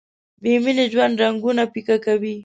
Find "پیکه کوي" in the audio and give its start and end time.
1.73-2.35